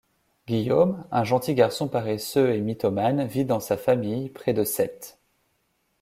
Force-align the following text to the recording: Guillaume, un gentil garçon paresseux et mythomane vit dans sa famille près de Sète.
Guillaume, 0.47 1.05
un 1.11 1.23
gentil 1.23 1.53
garçon 1.53 1.87
paresseux 1.87 2.55
et 2.55 2.59
mythomane 2.59 3.27
vit 3.27 3.45
dans 3.45 3.59
sa 3.59 3.77
famille 3.77 4.29
près 4.31 4.51
de 4.51 4.63
Sète. 4.63 5.19